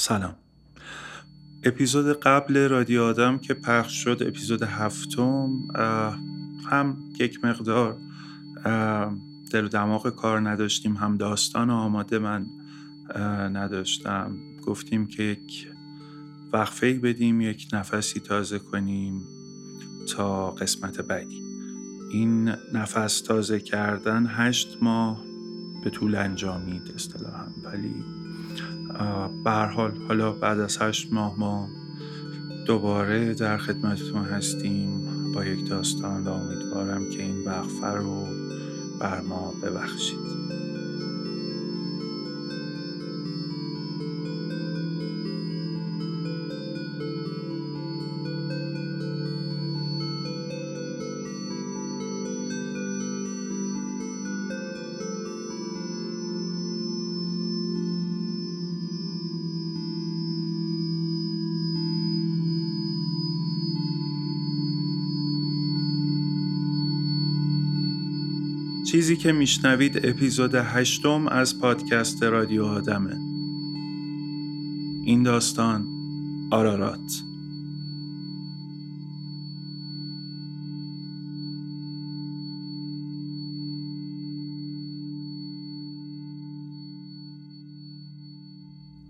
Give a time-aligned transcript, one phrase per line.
[0.00, 0.34] سلام.
[1.64, 5.50] اپیزود قبل رادیو آدم که پخش شد اپیزود هفتم
[6.70, 7.96] هم یک مقدار
[9.52, 12.46] دل و دماغ کار نداشتیم هم داستان آماده من
[13.52, 14.36] نداشتم.
[14.66, 15.68] گفتیم که یک
[16.52, 19.22] وقفه بدیم یک نفسی تازه کنیم
[20.14, 21.42] تا قسمت بعدی.
[22.12, 25.24] این نفس تازه کردن هشت ماه
[25.84, 27.46] به طول انجامید اصطلاحا.
[27.64, 27.94] ولی
[29.44, 31.68] حال حالا بعد از هشت ماه ما
[32.66, 35.08] دوباره در خدمتتون هستیم.
[35.34, 38.26] با یک داستان و امیدوارم که این وقفه رو
[39.00, 40.37] بر ما ببخشید.
[68.90, 73.16] چیزی که میشنوید اپیزود هشتم از پادکست رادیو آدمه
[75.06, 75.86] این داستان
[76.50, 77.22] آرارات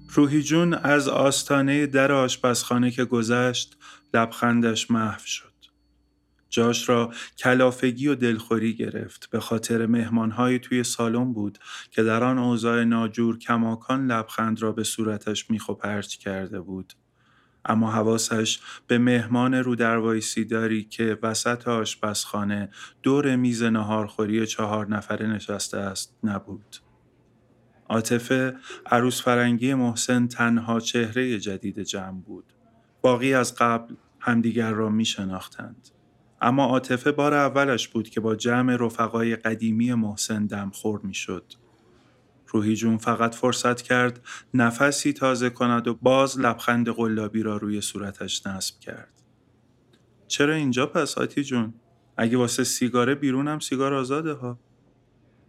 [0.09, 3.77] روحی جون از آستانه در آشپزخانه که گذشت
[4.15, 5.48] لبخندش محو شد.
[6.59, 9.31] جاش را کلافگی و دلخوری گرفت.
[9.31, 11.59] به خاطر مهمانهایی توی سالن بود
[11.91, 16.93] که در آن اوضاع ناجور کماکان لبخند را به صورتش میخ و پرچ کرده بود.
[17.65, 20.21] اما حواسش به مهمان رو در
[20.51, 22.71] داری که وسط آشپزخانه
[23.03, 26.77] دور میز نهارخوری چهار نفره نشسته است نبود.
[27.89, 32.53] عاطفه عروس فرنگی محسن تنها چهره جدید جمع بود.
[33.03, 35.98] باقی از قبل همدیگر را می شناختند.
[36.41, 41.45] اما عاطفه بار اولش بود که با جمع رفقای قدیمی محسن دمخور می‌شد.
[42.49, 44.21] روحی جون فقط فرصت کرد
[44.55, 49.23] نفسی تازه کند و باز لبخند قلابی را روی صورتش نصب کرد.
[50.27, 51.75] چرا اینجا پس آتی جون؟
[52.17, 54.59] اگه واسه سیگاره بیرونم سیگار آزاده ها.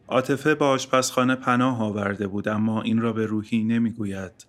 [0.08, 4.49] عاطفه با آشپزخانه پناه آورده بود اما این را به روحی نمی‌گوید.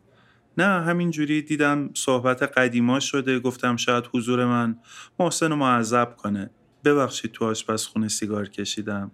[0.61, 4.77] نه همینجوری دیدم صحبت قدیما شده گفتم شاید حضور من
[5.19, 6.51] محسن رو معذب کنه.
[6.85, 9.11] ببخشید تو آشپزخونه سیگار کشیدم.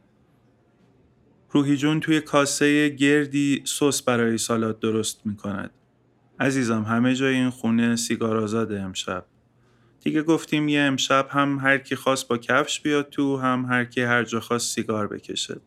[1.50, 5.70] روحی جون توی کاسه گردی سس برای سالات درست می‌کند.
[6.40, 9.26] عزیزم همه جای این خونه سیگار آزاده امشب.
[10.00, 14.02] دیگه گفتیم یه امشب هم هر کی خواست با کفش بیاد تو هم هر کی
[14.02, 15.60] هر جا خواست سیگار بکشه.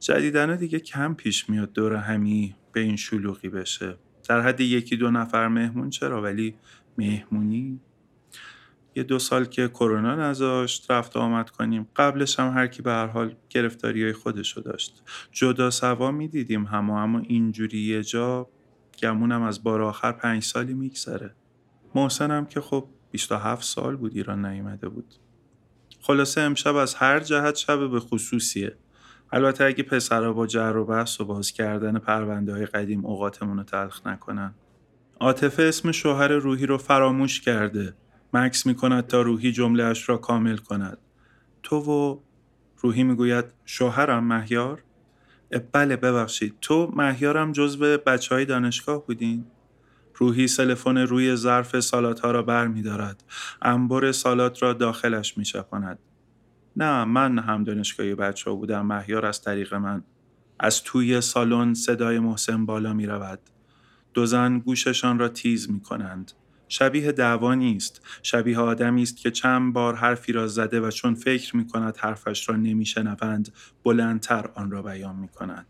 [0.00, 3.96] جدیدنه دیگه کم پیش میاد دور همی به این شلوغی بشه.
[4.28, 6.54] در حد یکی دو نفر مهمون چرا؟ ولی
[6.98, 7.80] مهمونی؟
[8.96, 11.88] یه دو سال که کرونا نذاشت رفت آمد کنیم.
[11.96, 15.02] قبلش هم هر کی به هر حال گرفتاری های خودشو داشت.
[15.32, 18.48] جدا سوا می‌دیدیم هم اما اینجوری یه جا
[19.02, 21.34] گمونم از بار آخر پنج سالی میگذره.
[21.94, 25.14] محسنم که خب 27 سال بود ایران نیومده بود.
[26.00, 28.76] خلاصه امشب از هر جهت شب به خصوصیه.
[29.32, 33.62] البته اگه پسرها با جر و بحث و باز کردن پرونده های قدیم اوقاتمون رو
[33.62, 34.54] تلخ نکنن.
[35.20, 37.94] عاطفه اسم شوهر روحی رو فراموش کرده.
[38.34, 40.98] مکس می‌کند تا روحی جملهاش را کامل کند.
[41.62, 42.18] تو و
[42.78, 44.82] روحی می‌گوید شوهرم مهیار؟
[45.72, 46.54] بله ببخشید.
[46.60, 49.44] تو مهیارم جزو بچه های دانشگاه بودین؟
[50.14, 53.24] روحی سلفون روی ظرف سالات ها را بر می دارد.
[53.62, 55.98] انبر سالات را داخلش می شپاند.
[56.76, 58.86] نه من هم دانشگاهی بچه ها بودم.
[58.86, 60.02] مهیار از طریق من.
[60.60, 63.40] از توی سالن صدای محسن بالا می رود.
[64.14, 66.32] دو زن گوششان را تیز می کنند.
[66.68, 68.06] شبیه دعوا نیست.
[68.22, 72.48] شبیه آدمی است که چند بار حرفی را زده و چون فکر می کند حرفش
[72.48, 73.52] را نمی شنوند
[73.84, 75.66] بلندتر آن را بیان می کند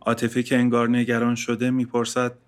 [0.00, 2.38] عاطفه که انگار نگران شده می‌پرسد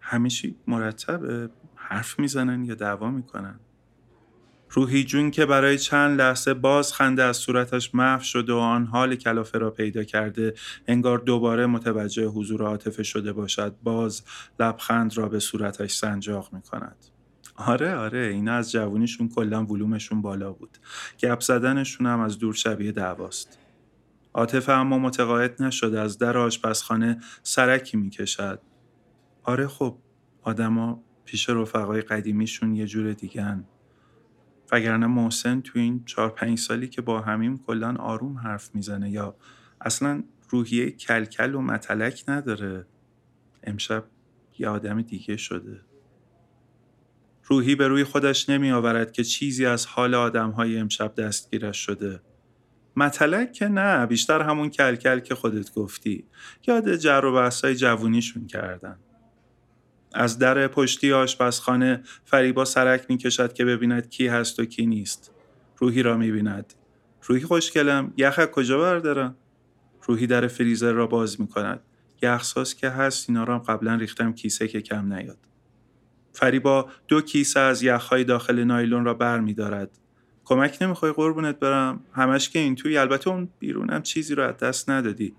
[0.00, 3.60] همیشه مرتبه حرف می‌زنن یا دعوا می‌کنن؟
[4.70, 9.16] روحی جون که برای چند لحظه باز خنده از صورتش محو شده و آن حال
[9.16, 10.54] کلافه را پیدا کرده
[10.86, 14.22] انگار دوباره متوجه حضور عاطفه شده باشد باز
[14.60, 16.96] لبخند را به صورتش سنجاق می کند.
[17.56, 20.78] آره آره اینا از جوونیشون کلا ولومشون بالا بود.
[21.18, 23.58] گپ زدنشون هم از دور شبیه دعواست.
[24.34, 28.60] عاطفه اما متقاعد نشده از در آشپزخانه سرکی می‌کشد.
[29.42, 29.98] آره خب
[30.42, 33.64] آدما پیش رفقای قدیمیشون یه جور دیگن
[34.72, 39.36] وگرنه محسن تو این چهار پنج سالی که با همیم کلا آروم حرف می‌زنه یا
[39.80, 42.86] اصلا روحیه کلکل و متلک نداره.
[43.62, 44.04] امشب
[44.58, 45.80] یه آدم دیگه شده.
[47.44, 52.20] روحی به روی خودش نمی آورد که چیزی از حال آدم های امشب دستگیرش شده.
[52.96, 56.24] مطلق که نه بیشتر همون کلکل که خودت گفتی.
[56.66, 58.98] یاد جر و بحثای جوونیشون کردن.
[60.16, 65.32] از در پشتی آشپزخانه فریبا سرک می کشد که ببیند کی هست و کی نیست.
[65.78, 66.74] روحی را می بیند
[67.22, 68.12] روحی خوشگلم.
[68.16, 69.36] یخ کجا بردارم؟
[70.02, 71.80] روحی در فریزر را باز می کند
[72.22, 75.38] یخساز که هست اینا را قبلا ریختم کیسه که کم نیاد.
[76.32, 79.90] فریبا دو کیسه از یخهای داخل نایلون را بر می دارد.
[80.44, 82.98] کمک نمی‌خوای قربونت برم؟ همش که این توی.
[82.98, 85.34] البته اون بیرونم چیزی رو از دست ندادی.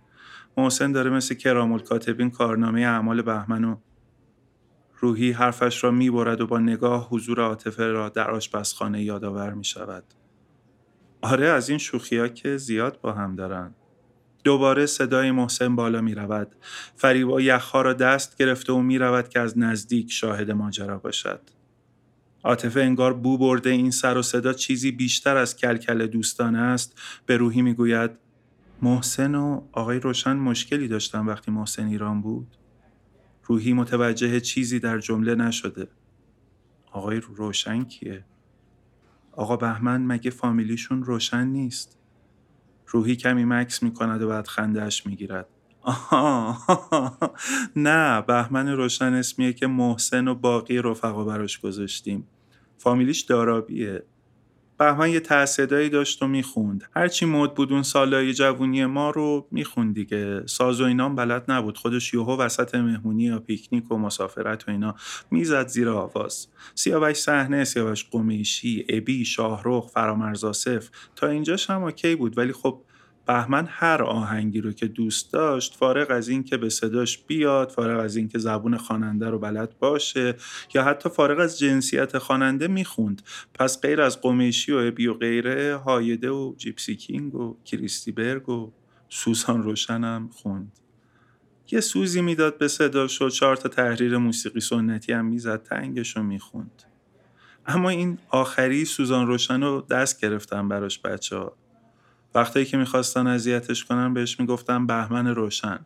[0.58, 3.76] محسن داره مثل کرامل کاتبین کارنامه اعمال بهمن و
[5.00, 10.04] روحی حرفش را می‌برد و با نگاه حضور عاطفه را در آشپزخانه یادآور می شود.
[11.22, 13.76] آره از این شوخی که زیاد با هم دارن.
[14.44, 16.56] دوباره صدای محسن بالا می رود.
[16.96, 21.42] فریبا یخها را دست گرفته و می رود که از نزدیک شاهد ماجرا باشد.
[22.44, 27.38] عاطفه انگار بو برده این سر و صدا چیزی بیشتر از کلکل دوستانه است به
[27.38, 28.12] روحی می‌گوید
[28.82, 32.48] محسن و آقای روشن مشکلی داشتن وقتی محسن ایران بود
[33.48, 35.88] روحی متوجه چیزی در جمله نشده.
[36.92, 38.26] آقای روشن کیه؟
[39.32, 42.00] آقا بهمن مگه فامیلیشون روشن نیست؟
[42.88, 45.48] روحی کمی مکس می‌کند و بعد خندهش می‌گیرد.
[45.82, 46.58] آها.
[47.76, 52.28] نه بهمن روشن اسمیه که محسن و باقی رفقا براش گذاشتیم.
[52.78, 54.04] فامیلیش دارابیه.
[54.80, 56.84] بهمن یه تحصیدایی داشت و می‌خوند.
[56.96, 60.44] هرچی مد بود اون سالای جوونی ما رو می‌خوند دیگه.
[60.46, 61.78] ساز و اینام بلد نبود.
[61.78, 64.96] خودش یوهو وسط مهمونی یا پیکنیک و مسافرت و اینا
[65.32, 66.48] می‌زد زیر آواز.
[66.76, 70.90] سیاوش صحنه سیاوش قمیشی ابی شاهرخ فرامرز آصف.
[71.16, 72.38] تا اینجاش هم اوکی بود.
[72.38, 72.82] ولی خب
[73.28, 78.00] بهمن هر آهنگی رو که دوست داشت فارغ از این که به صداش بیاد فارغ
[78.00, 80.36] از این که زبون خواننده رو بلد باشه
[80.74, 83.22] یا حتی فارغ از جنسیت خواننده می‌خوند.
[83.54, 88.50] پس غیر از قمیشی و ابی و غیره هایده و جیپسی کینگ و کریستی برگ
[88.50, 88.72] و
[89.10, 90.72] سوزان روشنم خوند.
[91.72, 96.24] یه سوزی می‌داد به صداش و چهار تا تحریر موسیقی سنتی هم می‌زد تنگش رو
[96.24, 96.84] می‌خوند.
[97.66, 101.58] اما این آخری سوزان روشن رو دست گرفتم براش بچه ها
[102.38, 105.80] وقتی که می‌خواستن اذیتش کنن بهش می‌گفتن بهمن روشن.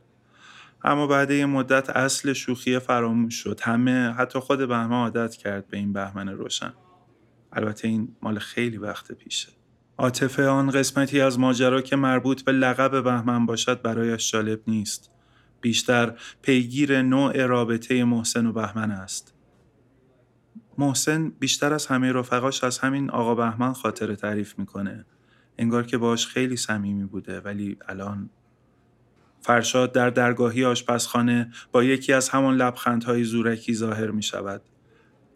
[0.83, 3.59] اما بعد یه مدت اصل شوخی فراموش شد.
[3.61, 6.73] همه حتی خود بهمن عادت کرد به این بهمن روشن.
[7.53, 9.49] البته این مال خیلی وقت پیشه.
[9.97, 15.11] عاطفه آن قسمتی از ماجرا که مربوط به لقب بهمن باشد برایش جالب نیست.
[15.61, 19.33] بیشتر پیگیر نوع رابطه محسن و بهمن است.
[20.77, 25.05] محسن بیشتر از همه رفقاش از همین آقا بهمن خاطر تعریف می‌کنه.
[25.57, 28.29] انگار که باش خیلی صمیمی بوده ولی الان
[29.41, 34.61] فرشاد در درگاهی آشپزخانه با یکی از همان لبخندهای زورکی ظاهر می شود.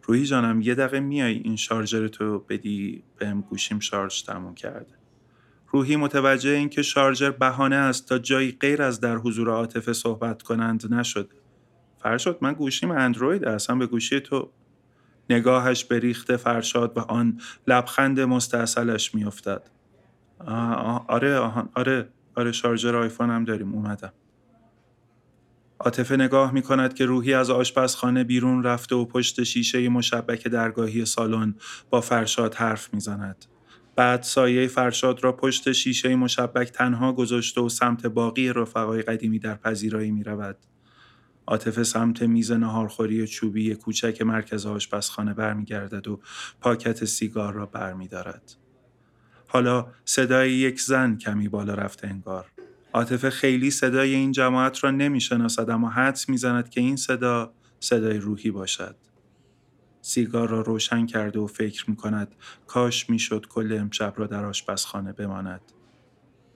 [0.02, 4.94] روحی جانم یه دقیقه میای این شارژر تو بدی بهم گوشیم شارژ تموم کرده.
[5.68, 10.42] روحی متوجه این که شارژر بهانه است تا جایی غیر از در حضور عاطفه صحبت
[10.42, 11.30] کنند نشد.
[11.98, 14.50] فرشاد من گوشیم اندروید اصلا به گوشی تو
[15.30, 19.75] نگاهش به ریخته فرشاد و آن لبخند مستاصلش میافتد.
[20.38, 21.38] آره
[21.74, 24.12] آره آره شارژر آیفون هم داریم اومدم
[25.80, 31.04] عاطفه نگاه می کند که روحی از آشپزخانه بیرون رفته و پشت شیشه مشبک درگاهی
[31.04, 31.54] سالن
[31.90, 33.44] با فرشاد حرف می‌زند.
[33.96, 39.54] بعد سایه فرشاد را پشت شیشه مشبک تنها گذاشته و سمت باقی رفقای قدیمی در
[39.54, 40.56] پذیرایی می رود.
[41.46, 46.20] عاطفه سمت میز نهارخوری چوبی کوچک مرکز آشپزخانه برمیگردد و
[46.60, 48.65] پاکت سیگار را برمیدارد.
[49.48, 52.46] حالا صدای یک زن کمی بالا رفته انگار.
[52.92, 58.50] عاطفه خیلی صدای این جماعت را نمی‌شناسد اما حدس می‌زند که این صدا صدای روحی
[58.50, 58.96] باشد.
[60.02, 62.34] سیگار را روشن کرده و فکر می کند
[62.66, 65.60] کاش می‌شد کل امشب را در آشپزخانه بماند.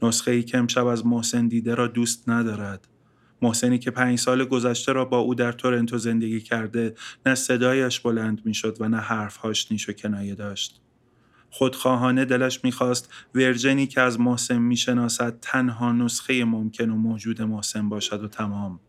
[0.02, 2.88] نسخه ای که امشب از محسن دیده را دوست ندارد.
[3.42, 6.94] محسنی که پنج سال گذشته را با او در تورنتو زندگی کرده
[7.26, 10.80] نه صدایش بلند می‌شد و نه حرفهاش نیش و کنایه داشت.
[11.50, 18.25] خودخواهانه دلش می‌خواست ورژنی که از محسن می‌شناسد تنها نسخه ممکن و موجود محسن باشد
[18.25, 18.80] و تمام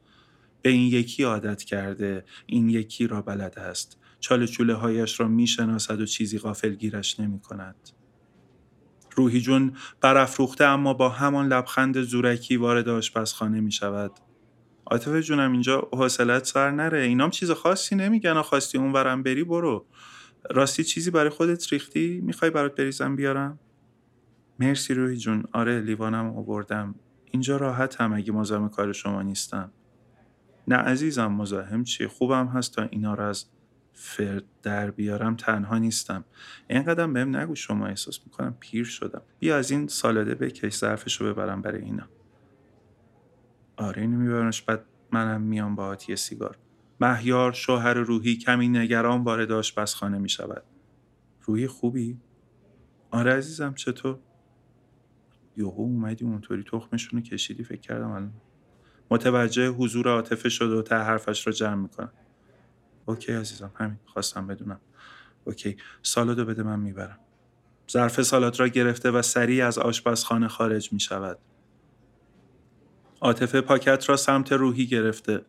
[0.62, 6.02] به این یکی عادت کرده این یکی را بلد است چاله چوله هایش را می‌شناسد
[6.02, 7.76] و چیزی غافلگیرش نمی کند.
[9.16, 14.12] روحی جون برافروخته اما با همان لبخند زورکی وارد آشپزخانه می شود.
[14.86, 19.86] عاطفه جونم اینجا حوصلت سر نره اینام چیز خاصی نمیگن خواستی اون ورم بری برو
[20.50, 23.60] راستی چیزی برای خودت ریختی؟ می‌خوای برات بریزم بیارم؟
[24.60, 25.44] مرسی روی جون.
[25.52, 26.96] آره لیوانم آوردم.
[27.32, 29.72] اینجا راحت هم اگه مزاحم کار شما نیستم.
[30.68, 33.46] نه عزیزم مزاحم چیه خوبم هست تا اینا رو از
[33.94, 36.26] فرد در بیارم تنها نیستم.
[36.68, 39.22] اینقدر بهم نگو شما احساس می‌کنم پیر شدم.
[39.40, 42.08] بیا از این سالاده بکش ظرفش رو ببرم برای اینا.
[43.78, 46.58] آره اینو میبرمش بعد منم میام با یه سیگار.
[47.02, 50.64] مهیار شوهر روحی کمی نگران وارد آشپزخانه می شود
[51.42, 52.20] روحی خوبی؟
[53.12, 54.20] آره عزیزم چطور؟
[55.58, 58.34] یوهو اومدی اونطوری تخمشون رو کشیدی فکر کردم الان
[59.12, 62.12] متوجه حضور عاطفه شده و ته حرفش رو جمع می‌کنم
[63.06, 64.80] اوکی عزیزم همین خواستم بدونم
[65.44, 67.20] اوکی سالادو بده من می‌برم
[67.92, 71.40] ظرف سالاد را گرفته و سریع از آشپزخانه خارج می شود.
[73.22, 75.46] عاطفه پاکت را سمت روحی گرفته.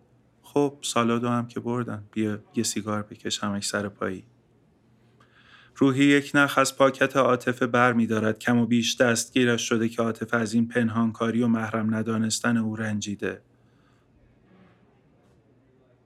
[0.55, 2.05] خب سالادو هم که بردن.
[2.13, 4.25] بیا یه سیگار بکش همش سر پایی.
[5.77, 10.03] روحی یک نخ از پاکت عاطفه بر می دارد کم و بیش دستگیرش شده که
[10.03, 13.43] عاطفه از این پنهانکاری و محرم ندانستن او رنجیده.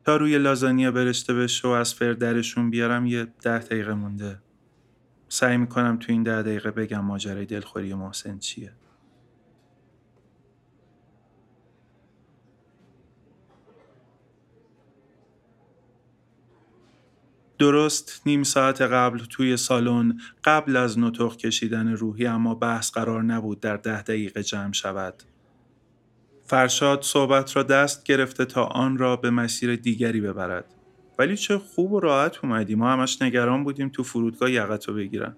[0.05, 4.43] تا روی لازانیا برشته بشه و از فردرشون بیارم یه ده دقیقه مونده.
[5.29, 8.73] سعی می‌کنم تو این ده دقیقه بگم ماجرای دلخوری محسن چیه.
[17.59, 23.61] درست نیم ساعت قبل توی سالن قبل از نطق کشیدن روحی اما بحث قرار نبود
[23.61, 25.15] در ده دقیقه جمع شود.
[26.45, 30.65] فرشاد صحبت را دست گرفته تا آن را به مسیر دیگری ببرد.
[31.19, 35.37] ولی چه خوب و راحت اومدی ما همش نگران بودیم تو فرودگاه یقتو بگیرن.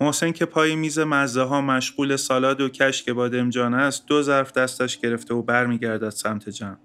[0.00, 4.98] محسن که پای میز مزه ها مشغول سالاد و کشک بادمجان است دو ظرف دستش
[4.98, 6.76] گرفته و برمیگردد سمت جمع.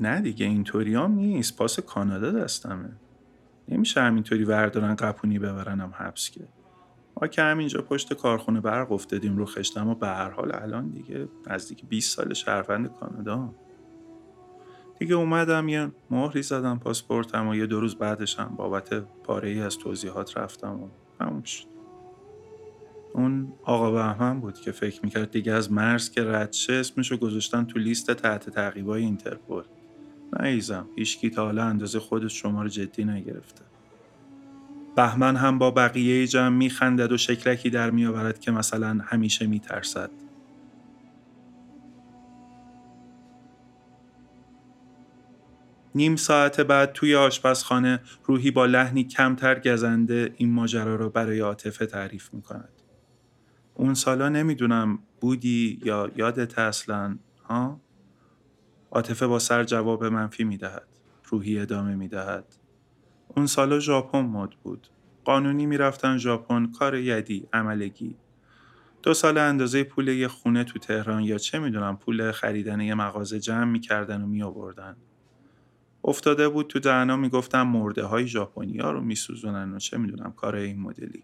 [0.00, 2.90] نه دیگه اینطوری هم نیست پاس کانادا دستمه.
[3.68, 6.48] نمیشه همینطوری وردارن قپونی ببرنم حبس که.
[7.20, 11.28] ما که همینجا پشت کارخونه برق افتادیم رو خشتم و به هر حال الان دیگه
[11.46, 13.54] نزدیک 20 سال شهروند کانادا.
[14.98, 19.78] دیگه اومدم یه مهری زدم پاسپورتم و یه دو روز بعدشم بابت پاره ای از
[19.78, 20.88] توضیحات رفتم و
[21.20, 21.66] همون شد.
[23.14, 27.64] اون آقا بهمن بود که فکر می‌کرد دیگه از مرز که رد شه اسمشو گذاشتن
[27.64, 29.62] تو لیست تحت تعقیبای اینترپل
[30.32, 33.62] نه ایزم هیچکی تا حالا اندازه خودش شما رو جدی نگرفته
[34.96, 40.10] بهمن هم با بقیه جمع میخندد و شکلکی در میآورد که مثلا همیشه میترسد
[45.94, 51.86] نیم ساعت بعد توی آشپزخانه روحی با لحنی کمتر گزنده این ماجرا را برای عاطفه
[51.86, 52.68] تعریف می کند.
[53.74, 57.80] اون سالا نمی‌دونم بودی یا یادت اصلا ها؟
[58.92, 60.86] عاطفه با سر جواب منفی می دهد.
[61.24, 62.44] روحی ادامه می دهد.
[63.36, 64.86] اون سالا ژاپن مد بود.
[65.24, 68.16] قانونی می‌رفتن ژاپن کار یدی عملگی.
[69.02, 73.40] دو سال اندازه پول یه خونه تو تهران یا چه می‌دونم پول خریدن یه مغازه
[73.40, 74.96] جمع می‌کردن و می آوردن.
[76.04, 80.56] افتاده بود تو دهنا می‌گفتن مرده های ژاپنی ها رو میسوزونن و چه می‌دونم کار
[80.56, 81.22] این مدلی.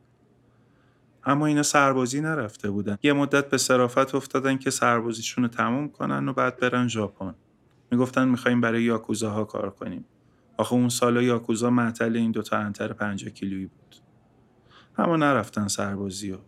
[1.25, 2.99] اما اینا سربازی نرفته بودن.
[3.02, 7.35] یه مدت به صرافت افتادن که سربازیشون رو تموم کنن و بعد برن ژاپن.
[7.90, 10.05] می‌گفتن می‌خوایم برای یاکوزاها کار کنیم.
[10.57, 13.97] آخه اون سالا یاکوزا معطل این دوتا انتر پنجا کیلویی بود.
[14.99, 16.38] اما نرفتن سربازی و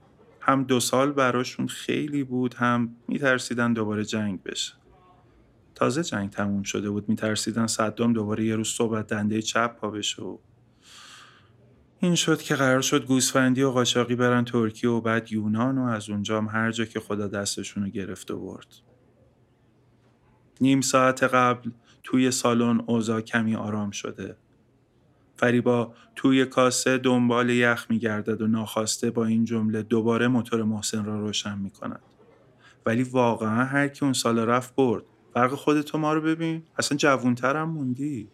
[0.41, 4.75] هم دو سال براشون خیلی بود هم میترسیدن دوباره جنگ بشه.
[5.75, 10.23] تازه جنگ تموم شده بود میترسیدن صدام دوباره یه روز صبح دنده چپ پا بشه
[10.23, 10.39] و
[12.01, 16.11] این شد که قرار شد گوسفندی و قاچاقی برن ترکیه و بعد یونان و از
[16.11, 18.88] اونجام هر جا که خدا دستشون رو گرفت و برد.
[20.61, 21.71] نیم ساعت قبل
[22.03, 24.37] توی سالن اوضاع کمی آرام شده.
[25.37, 31.21] فریبا توی کاسه دنبال یخ میگردد و ناخواسته با این جمله دوباره موتور محسن را
[31.21, 32.01] روشن می کند.
[32.87, 35.03] ولی واقعا هر کی اون سال رفت برد.
[35.35, 36.63] فرق خودتو ما رو ببین.
[36.79, 38.29] اصلا جوونترم موندی.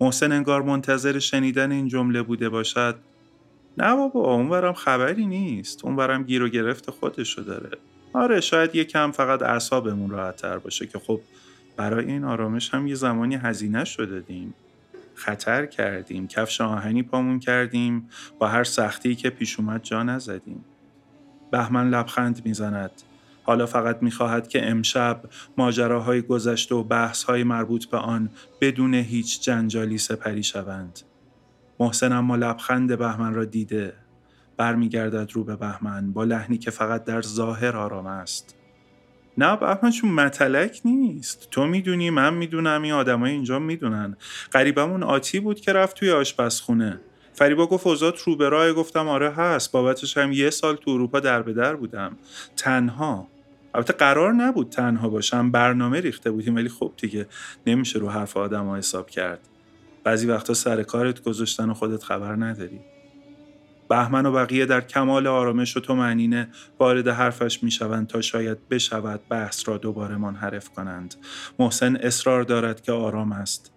[0.00, 2.96] محسن انگار منتظر شنیدن این جمله بوده باشد.
[3.78, 5.84] نه بابا اونورم خبری نیست.
[5.84, 7.78] اونورم گیر و گرفت خودشو داره.
[8.12, 11.20] آره شاید یه کم فقط اعصابمون راحت تر باشه که خب
[11.76, 14.54] برای این آرامش هم یه زمانی هزینه شده دادیم
[15.14, 20.64] خطر کردیم کفش آهنی پامون کردیم با هر سختی که پیش اومد جا نزدیم.
[21.50, 22.90] بهمن لبخند می‌زند.
[23.42, 25.22] حالا فقط می‌خواهد که امشب
[25.56, 31.00] ماجراهای گذشته و بحثهای مربوط به آن بدون هیچ جنجالی سپری شوند.
[31.80, 34.01] محسن اما لبخند بهمن را دیده.
[34.62, 38.56] برمیگردد رو به بهمن با لحنی که فقط در ظاهر آرام است.
[39.38, 41.48] نه بهمنشون متلک نیست.
[41.50, 44.16] تو می‌دونی من می‌دونم این آدمای اینجا می‌دونن.
[44.50, 47.00] قریبمون آتی بود که رفت توی آشپزخونه.
[47.32, 49.72] فریبا گفت اوزات رو به گفتم آره هست.
[49.72, 52.16] بابتش هم یه سال تو اروپا در به در بودم.
[52.56, 53.28] تنها.
[53.74, 55.50] البته قرار نبود تنها باشم.
[55.50, 57.26] برنامه ریخته بودیم ولی خب دیگه
[57.66, 59.40] نمیشه رو حرف آدم ها حساب کرد.
[60.04, 62.80] بعضی وقتا سر کارت گذاشتن و خودت خبر نداری.
[63.92, 65.94] بهمن و بقیه در کمال آرامش و تو
[66.78, 71.14] وارد حرفش می‌شوند تا شاید بشود بحث را دوباره منحرف کنند.
[71.58, 73.72] محسن اصرار دارد که آرام است.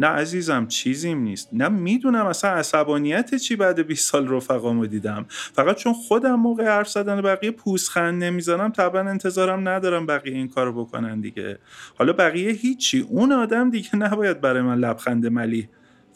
[0.00, 1.48] نه عزیزم چیزیم نیست.
[1.52, 5.26] نه می‌دونم اصلا عصبانیت چی بعد 20 سال رفقامو دیدم.
[5.28, 10.84] فقط چون خودم موقع حرف زدن بقیه پوزخند نمی‌زنم طبعا انتظارم ندارم بقیه این کارو
[10.84, 11.58] بکنن دیگه.
[11.98, 13.06] حالا بقیه هیچی.
[13.08, 15.68] اون آدم دیگه نباید برای من لبخند ملی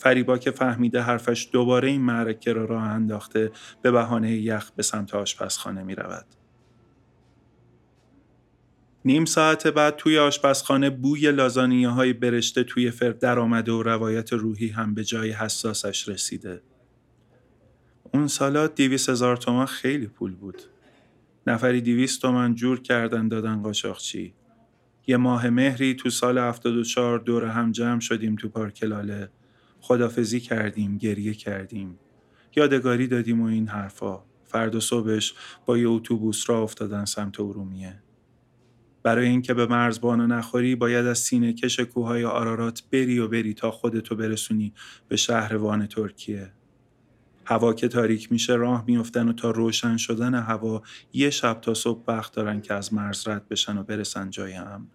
[0.02, 5.14] فریبا که فهمیده حرفش دوباره این معرکه را راه انداخته به بهانه یخ به سمت
[5.14, 6.26] آشپزخانه می رود.
[9.04, 14.32] نیم ساعت بعد توی آشپزخانه بوی لازانیه های برشته توی فرد در آمده و روایت
[14.32, 16.62] روحی هم به جای حساسش رسیده.
[18.14, 20.62] اون سالات دیویس هزار تومن خیلی پول بود.
[21.46, 24.34] نفری دیویست تومن جور کردن دادن قاچاقچی.
[25.06, 29.30] یه ماه مهری تو سال 74 دور هم جمع شدیم تو پارک لاله.
[29.82, 31.98] خدافزی کردیم، گریه کردیم.
[32.56, 34.22] یادگاری دادیم و این حرفا.
[34.44, 35.34] فرد و صبحش
[35.66, 38.02] با یه اتوبوس را افتادن سمت ارومیه.
[39.02, 43.70] برای اینکه به مرزبانو نخوری باید از سینه کش کوههای آرارات بری و بری تا
[43.70, 44.72] خودتو برسونی
[45.08, 46.52] به شهر وان ترکیه.
[47.44, 52.04] هوا که تاریک میشه راه میفتن و تا روشن شدن هوا یه شب تا صبح
[52.08, 54.86] وقت دارن که از مرز رد بشن و برسن جای امن.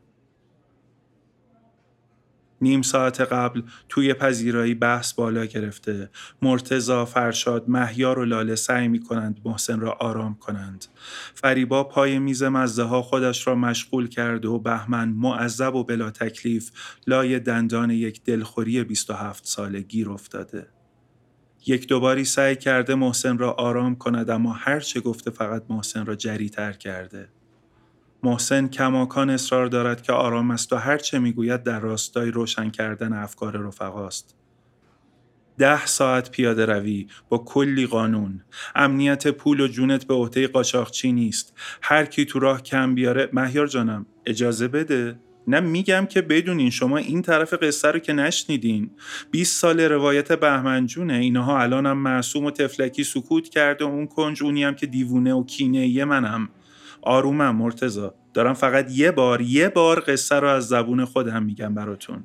[2.62, 6.10] نیم ساعت قبل توی پذیرایی بحث بالا گرفته.
[6.42, 10.86] مرتزا فرشاد مهیار و لاله سعی می کنند محسن را آرام کنند.
[11.34, 16.72] فریبا پای میز مزده ها خودش را مشغول کرده و بهمن معذب و بلا تکلیف
[17.08, 20.68] لای دندان یک دلخوری 27 ساله گیر افتاده.
[21.66, 26.74] یک دوباری سعی کرده محسن را آرام کند اما هرچه گفته فقط محسن را جریتر
[26.74, 27.30] کرده.
[28.24, 33.58] محسن کماکان اصرار دارد که آرام است و هرچه می‌گوید در راستای روشن کردن افکار
[33.58, 34.36] رفقاست.
[35.58, 38.42] ده ساعت پیاده روی با کلی قانون.
[38.76, 41.54] امنیت پول و جونت به عهده قاچاقچی نیست.
[41.82, 46.98] هر کی تو راه کم بیاره مهیار جانم اجازه بده؟ نه میگم که بدونین شما
[46.98, 48.90] این طرف قصه رو که نشنیدین.
[49.32, 51.14] 20 سال روایت بهمنجونه.
[51.14, 55.88] اینها الانم معصوم و تفلکی سکوت کرده اون کنج اونی هم که دیوونه و کینه
[55.88, 56.50] یه منم.
[57.08, 62.24] آرومم مرتزا دارم فقط یه بار یه بار قصه رو از زبون خودم میگم براتون.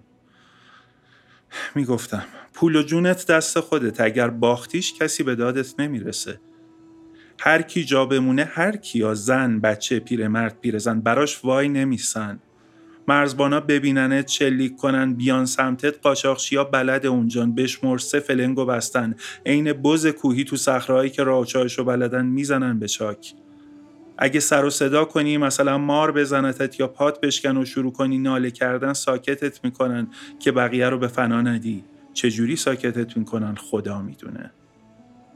[1.74, 4.00] می‌گفتم پول و جونت دست خودت.
[4.00, 6.40] اگر باختیش کسی به دادت نمی‌رسه.
[7.40, 12.38] هر کی جا بمونه هر کیا زن بچه پیرمرد پیرزن براش وای نمیسن.
[13.08, 19.14] مرزبانا ببیننت چلیک کنن بیان سمتت قاچاقچیا بلد اونجان بشمر سه فلنگو بستن.
[19.46, 21.46] عین بز کوهی تو صخرهایی که راه
[21.86, 23.34] بلدن می‌زنن به چاک.
[24.18, 28.50] اگه سر و صدا کنی مثلا مار بزنتت یا پات بشکن و شروع کنی ناله
[28.50, 30.08] کردن ساکتت می‌کنن
[30.40, 31.84] که بقیه رو به فنا ندی.
[32.14, 34.50] چجوری ساکتت می‌کنن خدا می‌دونه.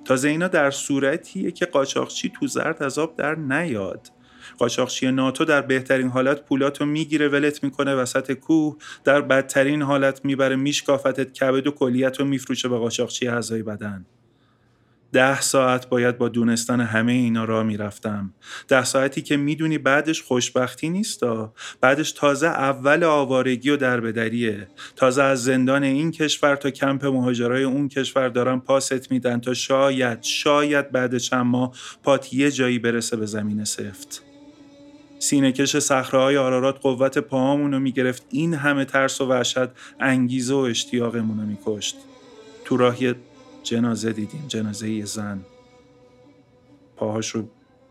[0.05, 4.11] تازه اینا در صورتیه که قاچاقچی تو زرد از آب در نیاد.
[4.59, 8.77] قاچاقچی ناتو در بهترین حالت پولاتو می‌گیره ولت می‌کنه وسط کوه.
[9.05, 14.07] در بدترین حالت می‌بره میشکافتت کبد و کلیت رو میفروشه به قاچاقچی اعضای بدن.
[15.13, 18.35] ده ساعت باید با دونستن همه اینا را می‌رفتم.
[18.69, 21.53] ده ساعتی که می‌دونی بعدش خوشبختی نیستا.
[21.81, 24.69] بعدش تازه اول آوارگی و دربدریه.
[24.97, 30.23] تازه از زندان این کشور تا کمپ مهاجرای اون کشور دارن پاست میدن تا شاید
[30.23, 34.23] شاید بعد چند ماه پات یه جایی برسه به زمین سفت.
[35.19, 38.27] سینهکش صخره آرارات قوت پاهامونو می‌گرفت.
[38.31, 39.69] این همه ترس و وحشت
[40.01, 41.97] انگیزه و اشتیاقمونو میکشت.
[42.65, 43.15] تو راهی
[43.67, 45.41] جنازه دیدیم جنازه یه زن.
[46.97, 47.49] پاهاش رو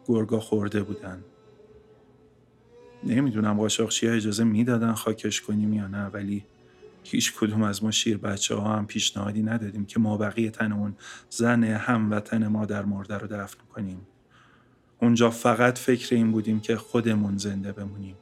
[0.08, 1.24] گرگا خورده بودن.
[3.04, 6.46] نمی‌دونم قاشاقچی ها اجازه می‌دادن خاکش کنیم یا نه ولی
[7.04, 10.96] هیچ کدوم از ما شیر بچه ها هم پیشنهادی ندادیم که ما بقیه تن
[11.30, 14.08] زن هموطن ما در مرده رو دفن کنیم.
[15.02, 18.16] اونجا فقط فکر این بودیم که خودمون زنده بمونیم.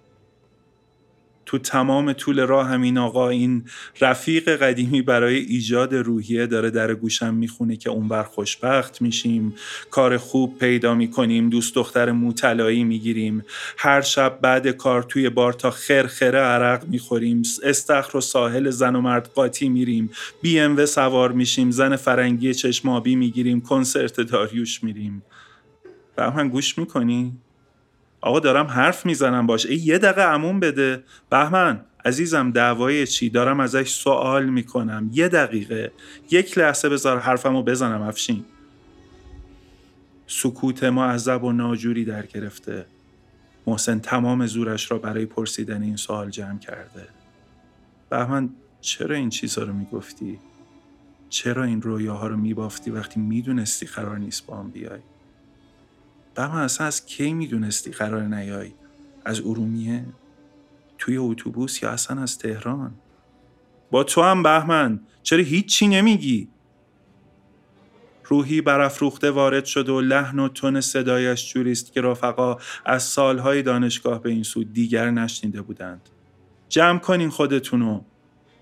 [1.46, 3.66] تو تمام طول راه همین آقا این
[4.02, 9.56] رفیق قدیمی برای ایجاد روحیه داره در گوشم می‌خونه که اونور خوشبخت میشیم
[9.92, 13.46] کار خوب پیدا می‌کنیم دوست دختر موطلایی می‌گیریم.
[13.78, 17.42] هر شب بعد کار توی بار تا خرخره عرق می‌خوریم.
[17.64, 20.10] استخر و ساحل زن و مرد قاطی میریم.
[20.42, 25.24] بی ام سوار میشیم زن فرنگی چشمابی می‌گیریم کنسرت داریوش میریم.
[26.16, 27.34] به من گوش می‌کنی؟
[28.24, 29.66] آقا دارم حرف می‌زنم باش.
[29.66, 31.04] ای یه دقیقه عموم بده.
[31.30, 35.10] بهمن عزیزم دعوای چی؟ دارم ازش سوال می‌کنم.
[35.14, 35.92] یه دقیقه.
[36.32, 38.46] یک لحظه بذار حرفمو بزنم افشین.
[40.28, 42.86] سکوت معذب و ناجوری در گرفته.
[43.68, 47.08] محسن تمام زورش را برای پرسیدن این سوال جمع کرده.
[48.10, 48.50] بهمن
[48.82, 50.40] چرا این چیزها رو می‌گفتی؟
[51.30, 55.00] چرا این رویاها رو میبافتی وقتی می‌دونستی قرار نیست با هم بیای؟
[56.36, 58.72] بهمن اصلا از کی می‌دونستی قرار نیای؟
[59.26, 60.06] از ارومیه؟
[60.98, 62.94] توی اتوبوس یا اصلا از تهران؟
[63.92, 66.48] با تو هم بهمن چرا هیچی نمیگی؟
[68.26, 73.62] روحی برافروخته وارد شد و لحن و تون صدایش جوری است که رفقا از سالهای
[73.62, 76.10] دانشگاه به این سود دیگر نشنیده بودند.
[76.70, 78.02] جمع کنین خودتونو.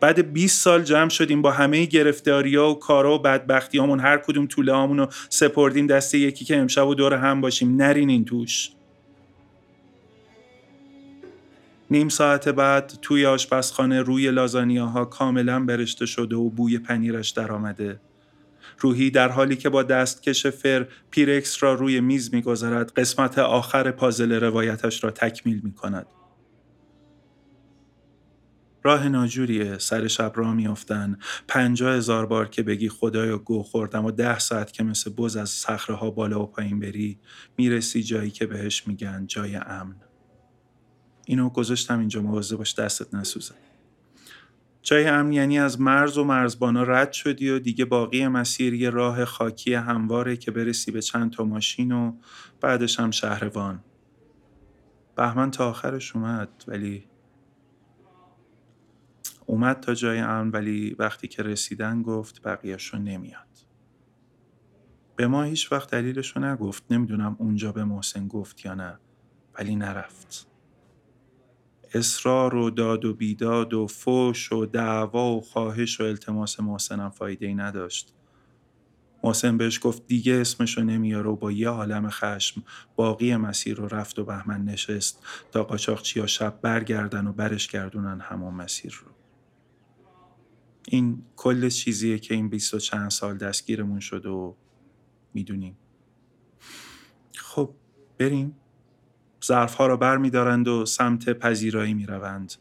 [0.02, 4.86] بعد 20 سال جمع شدیم با همه گرفتاریا و کارا و بدبختیامون هر کدوم طوله
[4.86, 8.70] رو سپردیم دست یکی که امشب و دور هم باشیم نرین این توش.
[11.92, 18.00] نیم ساعت بعد توی آشپزخانه روی لازانیاها کاملا برشته شده و بوی پنیرش در آمده.
[18.80, 24.32] روحی در حالی که با دستکش فر پیرکس را روی میز می‌گذارد قسمت آخر پازل
[24.32, 26.06] روایتش را تکمیل می کند.
[28.84, 29.78] راه ناجوریه.
[29.78, 31.18] سر شب را میافتن.
[31.48, 35.50] پنجاه هزار بار که بگی خدایا گو خوردم و ده ساعت که مثل بز از
[35.50, 37.20] صخره ها بالا و پایین بری
[37.58, 39.96] می‌رسی جایی که بهش میگن جای امن.
[41.26, 42.22] اینو گذاشتم اینجا.
[42.22, 43.56] مواظب باش دستت نسوزه.
[44.82, 49.26] جای امن یعنی از مرز و مرزبانا رد شدی و دیگه باقی مسیر یه راه
[49.26, 52.14] خاکی همواره که برسی به چند تا ماشین و
[52.62, 53.84] بعدش هم شهروان.
[55.16, 57.11] بهمن تا آخرش اومد ولی
[59.52, 63.48] اومد تا جای امن ولی وقتی که رسیدن گفت بقیهشو نمیاد
[65.16, 69.00] به ما هیچ وقت دلیلشو نگفت نمی‌دونم اونجا به محسن گفت یا نه
[69.60, 70.48] ولی نرفت
[71.94, 77.46] اصرار و داد و بیداد و فوش و دعوا و خواهش و التماس محسنم فایده
[77.48, 78.14] ای نداشت.
[79.24, 82.64] محسن بهش گفت دیگه اسمشو نمیاره و با یه عالم خشم
[82.96, 88.54] باقی مسیر رو رفت و بهمن نشست تا قاچاقچی شب برگردن و برش گردونن همون
[88.54, 89.21] مسیر رو.
[90.94, 94.54] این کل چیزیه که این بیست و چند سال دستگیرمون شده و
[95.34, 95.78] می‌دونیم.
[97.36, 97.74] خب
[98.18, 98.56] بریم.
[99.46, 102.54] ظرفها را بر می دارند و سمت پذیرایی می روند.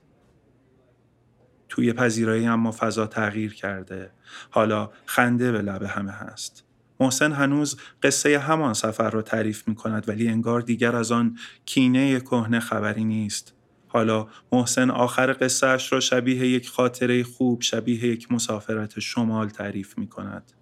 [1.69, 4.13] توی پذیرایی اما فضا تغییر کرده.
[4.51, 6.65] حالا خنده به لبه همه هست.
[7.01, 12.21] محسن هنوز قصه همان سفر را تعریف می کند ولی انگار دیگر از آن کینه
[12.21, 13.55] کهنه خبری نیست.
[13.93, 20.07] حالا محسن آخر قصهش را شبیه یک خاطره خوب شبیه یک مسافرت شمال تعریف می
[20.07, 20.53] کند.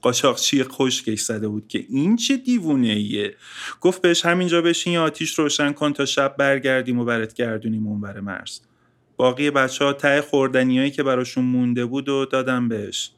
[0.00, 3.36] قاچاقچی خشکش زده بود که این چه دیوونه ایه
[3.80, 8.20] گفت بهش همینجا بشین یا آتیش روشن کن تا شب برگردیم و برات گردونیم اونور
[8.20, 8.60] مرز.
[9.16, 13.10] باقی بچه ها ته خوردنیایی که براشون مونده بود و دادم بهش.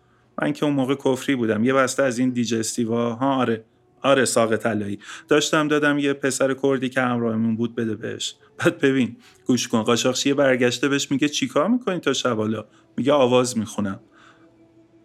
[0.42, 1.64] من که اون موقع کفری بودم.
[1.64, 3.64] یه بسته از این دیجستیوا ها آره.
[4.06, 4.98] آره ساق طلایی.
[5.28, 8.34] داشتم دادم یه پسر کردی که همراهمون بود بده بهش.
[8.58, 9.16] بعد ببین
[9.46, 12.64] گوش کن قاچاقچی برگشته بهش میگه چیکار می‌کنی تا شبالا
[12.96, 14.00] میگه آواز می‌خونم.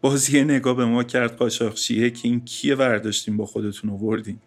[0.01, 4.41] باز یه نگاه به ما کرد قاچاقچیه که این کیه ورداشتیم با خودتون آوردیم.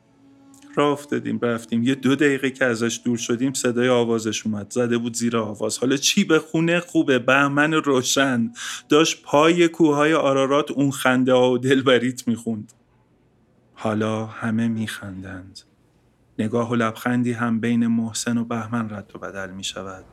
[0.76, 1.82] راه افتادیم رفتیم.
[1.82, 4.70] یه دو دقیقه که ازش دور شدیم صدای آوازش اومد.
[4.70, 5.78] زده بود زیر آواز.
[5.78, 8.52] حالا چی به خونه؟ خوبه بهمن روشن.
[8.88, 12.72] داشت پای کوههای آرارات اون خنده ها و دلبریت می‌خوند.
[13.74, 15.60] حالا همه میخندند.
[16.38, 20.04] نگاه و لبخندی هم بین محسن و بهمن رد و بدل می‌شود.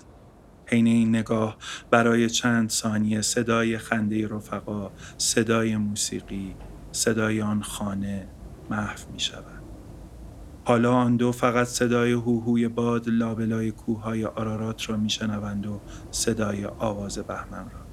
[0.66, 1.58] حین این نگاه
[1.92, 6.56] برای چند ثانیه صدای خنده رفقا صدای موسیقی
[6.92, 8.28] صدای آن خانه
[8.70, 9.62] محو می شود
[10.66, 17.20] حالا آن دو فقط صدای هوهوی باد لابلای کوههای آرارات را میشنوند و صدای آواز
[17.20, 17.91] بهمن را.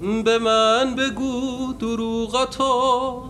[0.00, 3.22] به من بگو دروغا تو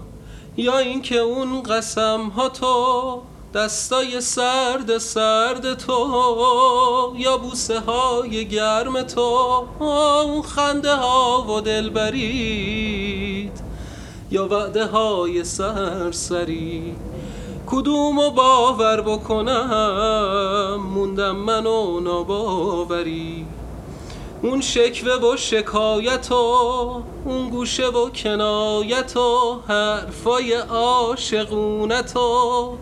[0.56, 3.22] یا اینکه اون قسم ها تو
[3.54, 9.64] دستای سرد سرد تو یا بوسه های گرم تو
[10.42, 13.60] خنده ها و دلبرید
[14.30, 16.94] یا وعده های سرسری.
[17.66, 23.46] کدوم و باور بکنم موندم من و ناباوری.
[24.46, 26.34] اون شکوه و شکایت و
[27.24, 32.76] اون گوشه و کنایت و حرفای عاشقونت و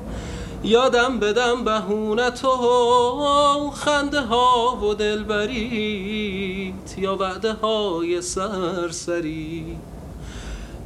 [0.64, 9.76] یادم بدم بهونت و خنده ها و دلبریت یا وعده های سرسری.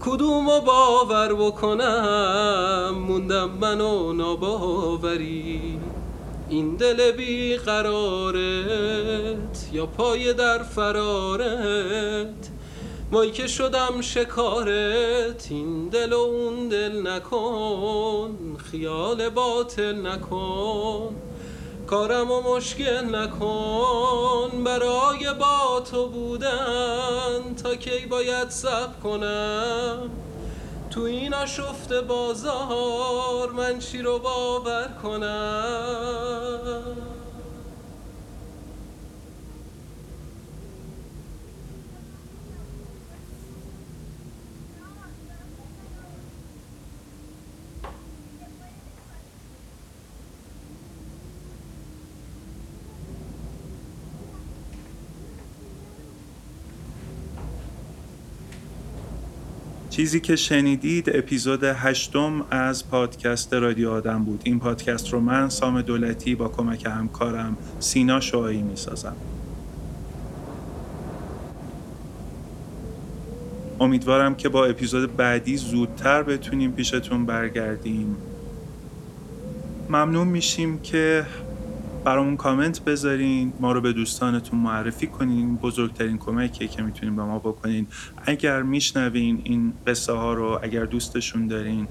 [0.00, 5.78] کدوم و باور بکنم؟ موندم من و ناباوری.
[6.48, 8.48] این دل بی قرارت
[9.72, 12.48] یا پای در فرارت؟
[13.12, 21.14] وای که شدم شکارت این دل و اون دل نکن خیال باطل نکن
[21.86, 30.10] کارم و مشکل نکن برای با تو بودن تا کی باید سب کنم؟
[30.98, 36.82] تو این آشفت بازار من چی رو باور کنم؟
[59.98, 64.40] چیزی که شنیدید اپیزود هشتم از پادکست رادیو آدم بود.
[64.44, 69.16] این پادکست رو من سام دولتی با کمک همکارم سینا شعایی می سازم
[73.80, 78.16] امیدوارم که با اپیزود بعدی زودتر بتونیم پیشتون برگردیم.
[79.88, 81.26] ممنون میشیم که
[82.04, 85.56] برامون کامنت بذارین ما رو به دوستانتون معرفی کنین.
[85.56, 87.86] بزرگترین کمکیه که می‌تونین به ما بکنین.
[88.24, 91.88] اگر میشنوین این قصه ها رو اگر دوستشون دارین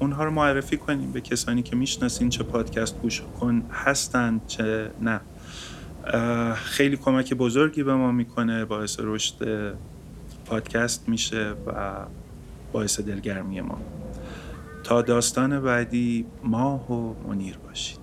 [0.00, 5.20] اونها رو معرفی کنین به کسانی که می‌شناسین چه پادکست گوش کن هستن چه نه.
[6.54, 9.34] خیلی کمک بزرگی به ما می‌کنه باعث رشد
[10.46, 11.72] پادکست میشه و
[12.72, 13.78] باعث دلگرمی ما.
[14.84, 17.99] تا داستان بعدی ماه و منیر باشید.